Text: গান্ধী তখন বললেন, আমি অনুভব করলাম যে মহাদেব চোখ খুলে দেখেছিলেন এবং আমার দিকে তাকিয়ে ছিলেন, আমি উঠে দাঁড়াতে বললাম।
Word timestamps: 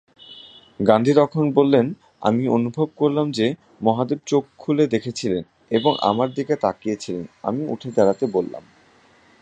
গান্ধী 0.79 1.13
তখন 1.13 1.51
বললেন, 1.51 1.85
আমি 2.21 2.43
অনুভব 2.47 2.87
করলাম 2.95 3.31
যে 3.31 3.47
মহাদেব 3.81 4.19
চোখ 4.25 4.43
খুলে 4.57 4.87
দেখেছিলেন 4.87 5.43
এবং 5.71 5.91
আমার 6.01 6.29
দিকে 6.33 6.53
তাকিয়ে 6.55 6.95
ছিলেন, 6.95 7.25
আমি 7.43 7.61
উঠে 7.67 7.89
দাঁড়াতে 7.91 8.25
বললাম। 8.27 8.63